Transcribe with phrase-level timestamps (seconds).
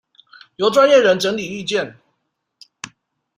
[0.55, 1.95] 由專業人整理意見